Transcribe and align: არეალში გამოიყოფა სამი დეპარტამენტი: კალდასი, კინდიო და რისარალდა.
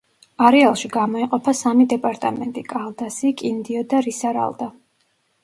არეალში 0.43 0.89
გამოიყოფა 0.95 1.53
სამი 1.59 1.85
დეპარტამენტი: 1.91 2.65
კალდასი, 2.73 3.35
კინდიო 3.43 3.85
და 3.93 4.03
რისარალდა. 4.09 4.73